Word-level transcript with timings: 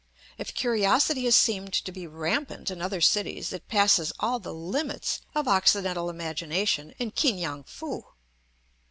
If 0.39 0.55
curiosity 0.55 1.25
has 1.25 1.35
seemed 1.35 1.73
to 1.73 1.91
be 1.91 2.07
rampant 2.07 2.71
in 2.71 2.81
other 2.81 3.01
cities 3.01 3.53
it 3.53 3.67
passes 3.67 4.11
all 4.19 4.39
the 4.39 4.51
limits 4.51 5.21
of 5.35 5.47
Occidental 5.47 6.09
imagination 6.09 6.95
in 6.97 7.11
Ki 7.11 7.33
ngau 7.33 7.63
foo. 7.67 8.03